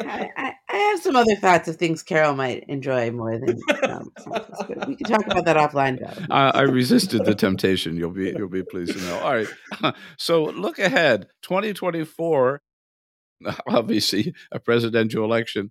[0.00, 4.10] I, I, I, have some other thoughts of things Carol might enjoy more than um,
[4.18, 6.02] Santos, but we can talk about that offline.
[6.30, 7.96] I, I resisted the temptation.
[7.96, 9.18] You'll be you'll be pleased to know.
[9.20, 12.60] All right, so look ahead, 2024.
[13.66, 15.70] Obviously, a presidential election.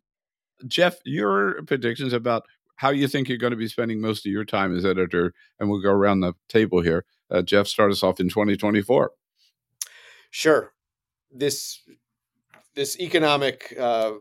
[0.65, 2.43] Jeff, your predictions about
[2.77, 5.69] how you think you're going to be spending most of your time as editor, and
[5.69, 7.05] we'll go around the table here.
[7.29, 9.11] Uh, Jeff, start us off in 2024.
[10.29, 10.73] Sure.
[11.31, 11.81] This
[12.75, 14.13] this economic uh,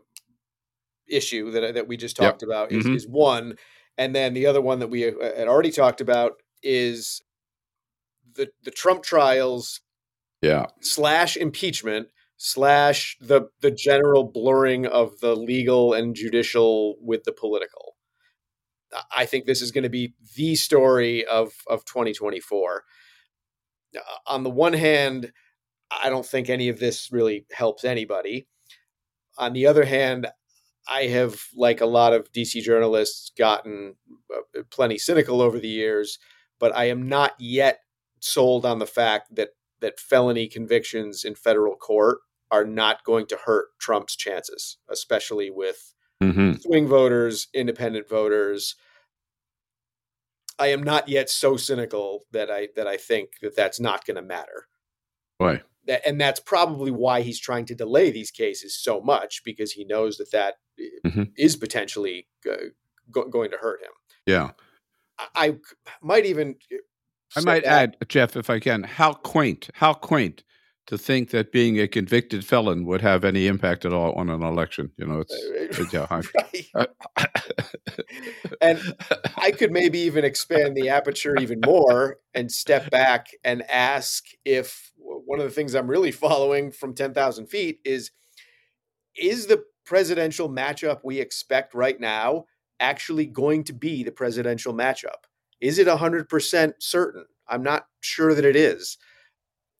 [1.07, 2.49] issue that that we just talked yep.
[2.49, 2.95] about is, mm-hmm.
[2.95, 3.55] is one,
[3.97, 7.21] and then the other one that we uh, had already talked about is
[8.35, 9.81] the the Trump trials,
[10.41, 17.31] yeah, slash impeachment slash the the general blurring of the legal and judicial with the
[17.31, 17.86] political.
[19.15, 22.83] I think this is going to be the story of of 2024.
[23.95, 25.31] Uh, on the one hand,
[25.91, 28.47] I don't think any of this really helps anybody.
[29.37, 30.27] On the other hand,
[30.89, 33.95] I have, like a lot of DC journalists, gotten
[34.33, 36.17] uh, plenty cynical over the years,
[36.59, 37.79] but I am not yet
[38.19, 39.49] sold on the fact that
[39.79, 45.93] that felony convictions in federal court are not going to hurt Trump's chances, especially with
[46.23, 46.53] mm-hmm.
[46.53, 48.75] swing voters, independent voters.
[50.59, 54.15] I am not yet so cynical that I that I think that that's not going
[54.15, 54.67] to matter.
[55.39, 55.61] Right.
[55.85, 59.85] That, and that's probably why he's trying to delay these cases so much because he
[59.85, 60.55] knows that that
[61.05, 61.23] mm-hmm.
[61.37, 62.55] is potentially uh,
[63.11, 63.91] go, going to hurt him.
[64.25, 64.51] Yeah.
[65.17, 65.55] I, I
[66.01, 66.55] might even.
[67.35, 70.43] I might add, Jeff, if I can, how quaint, how quaint
[70.87, 74.41] to think that being a convicted felon would have any impact at all on an
[74.41, 74.91] election.
[74.97, 76.07] You know, it's, uh, it's yeah,
[76.73, 76.89] right.
[78.61, 78.95] and
[79.37, 84.91] I could maybe even expand the aperture even more and step back and ask if
[84.97, 88.11] one of the things I'm really following from 10,000 feet is
[89.15, 92.45] is the presidential matchup we expect right now
[92.79, 95.25] actually going to be the presidential matchup?
[95.59, 97.25] Is it 100% certain?
[97.47, 98.97] I'm not sure that it is.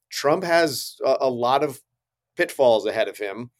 [0.09, 1.81] Trump has a, a lot of
[2.35, 3.51] pitfalls ahead of him.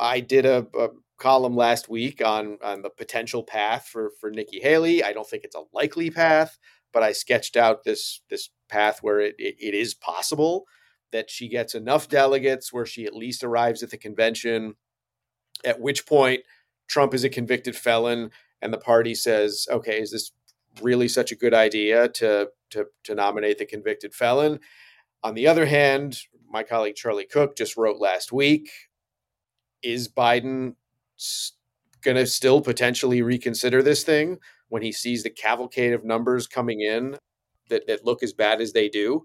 [0.00, 4.60] I did a, a, column last week on on the potential path for for Nikki
[4.60, 5.02] Haley.
[5.02, 6.58] I don't think it's a likely path,
[6.92, 10.66] but I sketched out this this path where it, it, it is possible
[11.10, 14.74] that she gets enough delegates where she at least arrives at the convention.
[15.64, 16.42] At which point,
[16.86, 18.30] Trump is a convicted felon,
[18.62, 20.30] and the party says, "Okay, is this
[20.80, 24.60] really such a good idea to to to nominate the convicted felon?"
[25.22, 28.70] On the other hand, my colleague Charlie Cook just wrote last week
[29.82, 30.74] is Biden
[32.02, 34.38] going to still potentially reconsider this thing
[34.68, 37.16] when he sees the cavalcade of numbers coming in
[37.68, 39.24] that, that look as bad as they do?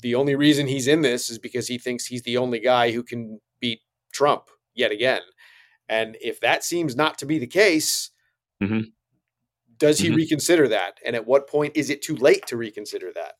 [0.00, 3.02] The only reason he's in this is because he thinks he's the only guy who
[3.02, 3.80] can beat
[4.12, 5.22] Trump yet again.
[5.88, 8.10] And if that seems not to be the case,
[8.62, 8.80] mm-hmm.
[9.78, 10.16] does he mm-hmm.
[10.16, 10.98] reconsider that?
[11.04, 13.34] And at what point is it too late to reconsider that?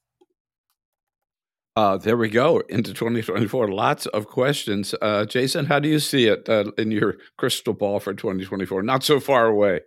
[1.79, 3.69] Uh, there we go into 2024.
[3.69, 4.97] Lots of questions.
[5.01, 8.83] Uh, Jason, how do you see it uh, in your crystal ball for 2024?
[8.83, 9.83] Not so far away.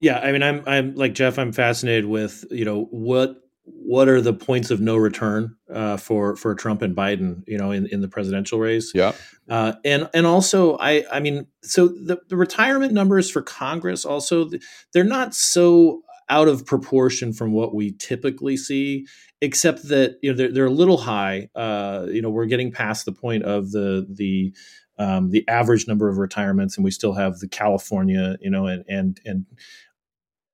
[0.00, 1.40] Yeah, I mean, I'm I'm like Jeff.
[1.40, 3.34] I'm fascinated with you know what
[3.64, 7.72] what are the points of no return uh, for for Trump and Biden, you know,
[7.72, 8.92] in, in the presidential race.
[8.94, 9.14] Yeah,
[9.50, 14.48] uh, and and also, I I mean, so the, the retirement numbers for Congress also
[14.92, 19.06] they're not so out of proportion from what we typically see
[19.40, 21.48] except that you know they're, they're a little high.
[21.54, 24.54] Uh, you know, we're getting past the point of the the
[24.98, 28.84] um, the average number of retirements, and we still have the California, you know, and
[28.88, 29.46] and and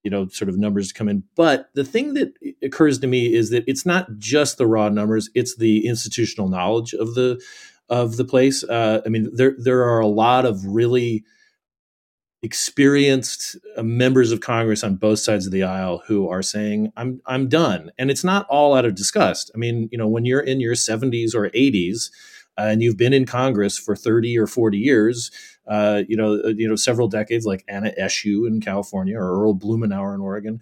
[0.03, 1.24] you know, sort of numbers come in.
[1.35, 5.30] But the thing that occurs to me is that it's not just the raw numbers;
[5.35, 7.43] it's the institutional knowledge of the
[7.89, 8.62] of the place.
[8.64, 11.24] Uh, I mean, there there are a lot of really
[12.45, 17.20] experienced uh, members of Congress on both sides of the aisle who are saying, "I'm
[17.26, 19.51] I'm done," and it's not all out of disgust.
[19.55, 22.11] I mean, you know, when you're in your 70s or 80s
[22.59, 25.30] uh, and you've been in Congress for 30 or 40 years,
[25.66, 29.55] uh, you know, uh, you know, several decades, like Anna Eshoo in California or Earl
[29.55, 30.61] Blumenauer in Oregon,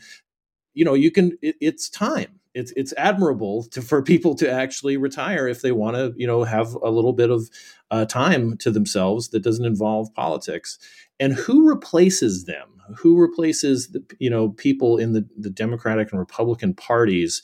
[0.74, 1.36] you know, you can.
[1.42, 2.40] It, it's time.
[2.54, 6.44] It's it's admirable to, for people to actually retire if they want to, you know,
[6.44, 7.48] have a little bit of
[7.90, 10.78] uh, time to themselves that doesn't involve politics.
[11.18, 12.68] And who replaces them?
[12.96, 17.42] Who replaces the you know people in the, the democratic and republican parties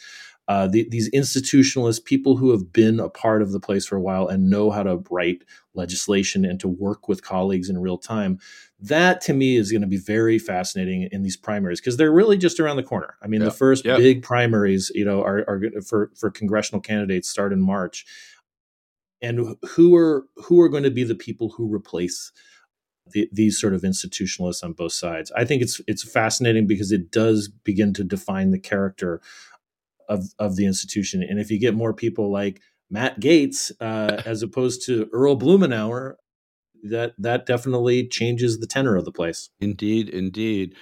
[0.49, 4.01] uh, the, these institutionalists people who have been a part of the place for a
[4.01, 5.45] while and know how to write
[5.75, 8.39] legislation and to work with colleagues in real time
[8.81, 12.39] that to me is going to be very fascinating in these primaries because they're really
[12.39, 13.51] just around the corner i mean yep.
[13.51, 13.99] the first yep.
[13.99, 18.07] big primaries you know are, are for for congressional candidates start in march
[19.20, 22.33] and who are who are going to be the people who replace
[23.12, 25.33] the, these sort of institutionalists on both sides.
[25.37, 29.20] I think it's it's fascinating because it does begin to define the character
[30.09, 31.22] of of the institution.
[31.22, 32.61] And if you get more people like
[32.91, 36.14] Matt Gaetz uh, as opposed to Earl Blumenauer,
[36.85, 39.51] that that definitely changes the tenor of the place.
[39.61, 40.74] Indeed, indeed.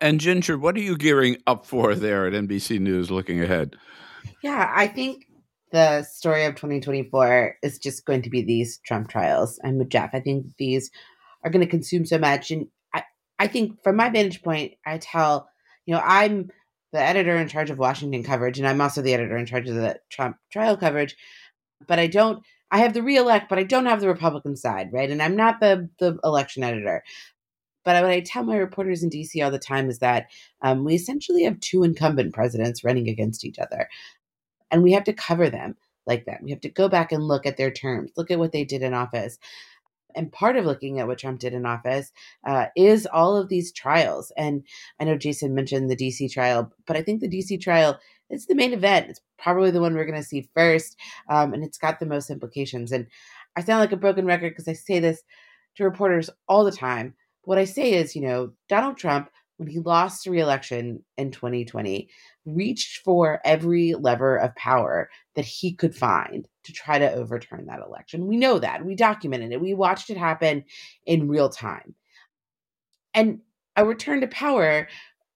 [0.00, 3.76] And Ginger, what are you gearing up for there at NBC News looking ahead?
[4.42, 5.26] Yeah, I think
[5.72, 9.58] the story of 2024 is just going to be these Trump trials.
[9.62, 10.10] I'm with Jeff.
[10.14, 10.90] I think these
[11.44, 12.50] are going to consume so much.
[12.50, 13.04] And I,
[13.38, 15.48] I think from my vantage point, I tell,
[15.86, 16.50] you know, I'm
[16.92, 19.76] the editor in charge of Washington coverage, and I'm also the editor in charge of
[19.76, 21.16] the Trump trial coverage.
[21.86, 25.10] But I don't, I have the reelect, but I don't have the Republican side, right?
[25.10, 27.02] And I'm not the the election editor.
[27.84, 30.26] But what I tell my reporters in DC all the time is that
[30.62, 33.88] um, we essentially have two incumbent presidents running against each other.
[34.70, 36.42] And we have to cover them like that.
[36.42, 38.82] We have to go back and look at their terms, look at what they did
[38.82, 39.38] in office.
[40.14, 42.12] And part of looking at what Trump did in office
[42.44, 44.32] uh, is all of these trials.
[44.36, 44.64] And
[44.98, 47.98] I know Jason mentioned the DC trial, but I think the DC trial
[48.30, 49.10] is the main event.
[49.10, 50.96] It's probably the one we're going to see first,
[51.28, 52.92] um, and it's got the most implications.
[52.92, 53.06] And
[53.56, 55.22] I sound like a broken record because I say this
[55.76, 57.14] to reporters all the time.
[57.42, 62.08] What I say is, you know, Donald Trump when he lost to re-election in 2020,
[62.46, 67.82] reached for every lever of power that he could find to try to overturn that
[67.86, 68.26] election.
[68.26, 68.86] We know that.
[68.86, 69.60] We documented it.
[69.60, 70.64] We watched it happen
[71.04, 71.94] in real time.
[73.12, 73.40] And
[73.76, 74.88] a return to power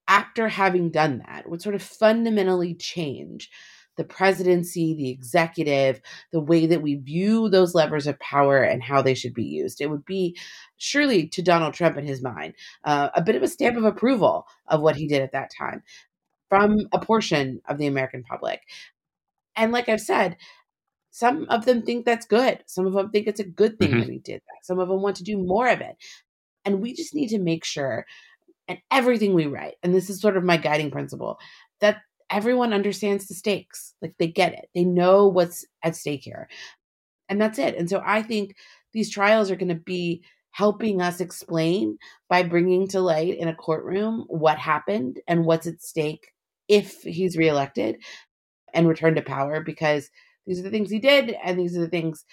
[0.09, 3.51] after having done that would sort of fundamentally change
[3.97, 6.01] the presidency, the executive,
[6.33, 9.81] the way that we view those levers of power and how they should be used.
[9.81, 10.37] It would be
[10.77, 14.47] surely to Donald Trump in his mind uh, a bit of a stamp of approval
[14.67, 15.83] of what he did at that time
[16.49, 18.63] from a portion of the American public.
[19.57, 20.37] And like I've said,
[21.11, 22.65] some of them think that's good.
[22.67, 24.01] Some of them think it's a good thing mm-hmm.
[24.01, 24.65] that he did that.
[24.65, 25.97] Some of them want to do more of it.
[26.65, 28.05] And we just need to make sure,
[28.69, 31.39] and everything we write, and this is sort of my guiding principle,
[31.81, 31.99] that
[32.31, 33.95] everyone understands the stakes.
[34.01, 36.49] Like they get it, they know what's at stake here.
[37.29, 37.77] And that's it.
[37.77, 38.57] And so I think
[38.93, 41.99] these trials are going to be helping us explain
[42.29, 46.29] by bringing to light in a courtroom what happened and what's at stake
[46.69, 47.97] if he's reelected
[48.73, 50.11] and returned to power because
[50.47, 52.25] these are the things he did and these are the things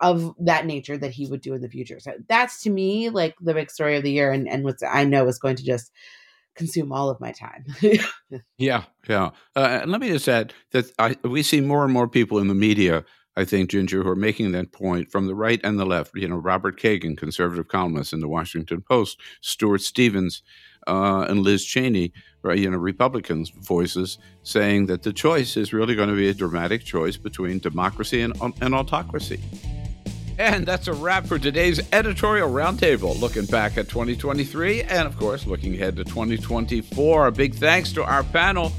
[0.00, 2.00] of that nature that he would do in the future.
[2.00, 5.04] So that's to me like the big story of the year and, and what I
[5.04, 5.92] know is going to just
[6.54, 7.64] consume all of my time.
[8.58, 9.30] yeah, yeah.
[9.54, 12.48] Uh, and let me just add that I, we see more and more people in
[12.48, 13.04] the media,
[13.36, 16.12] I think, Ginger, who are making that point from the right and the left.
[16.14, 20.42] You know, Robert Kagan, conservative columnist in the Washington Post, Stuart Stevens,
[20.86, 25.94] uh, and Liz Cheney, right, you know, Republicans' voices saying that the choice is really
[25.94, 29.40] going to be a dramatic choice between democracy and, and autocracy.
[30.40, 35.46] And that's a wrap for today's editorial roundtable, looking back at 2023 and, of course,
[35.46, 37.26] looking ahead to 2024.
[37.26, 38.72] A big thanks to our panel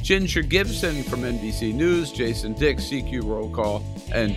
[0.00, 4.34] Ginger Gibson from NBC News, Jason Dix, CQ Roll Call, and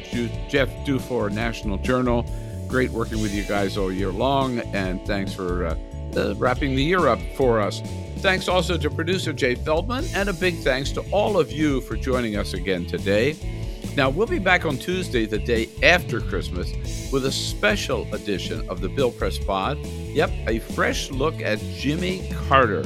[0.49, 2.26] Jeff Dufour, National Journal.
[2.67, 5.78] Great working with you guys all year long, and thanks for uh,
[6.17, 7.80] uh, wrapping the year up for us.
[8.17, 11.95] Thanks also to producer Jay Feldman, and a big thanks to all of you for
[11.95, 13.64] joining us again today.
[13.95, 16.69] Now, we'll be back on Tuesday, the day after Christmas,
[17.13, 19.77] with a special edition of the Bill Press Pod.
[19.85, 22.83] Yep, a fresh look at Jimmy Carter,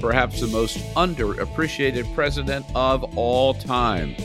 [0.00, 4.16] perhaps the most underappreciated president of all time.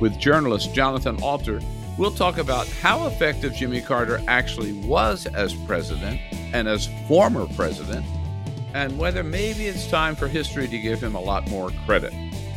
[0.00, 1.60] With journalist Jonathan Alter,
[1.96, 6.20] we'll talk about how effective Jimmy Carter actually was as president
[6.52, 8.04] and as former president,
[8.74, 12.12] and whether maybe it's time for history to give him a lot more credit.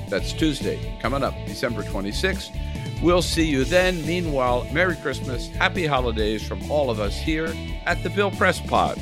[0.10, 2.56] That's Tuesday, coming up December 26th.
[3.02, 4.06] We'll see you then.
[4.06, 7.54] Meanwhile, Merry Christmas, Happy Holidays from all of us here
[7.86, 9.00] at the Bill Press Pod.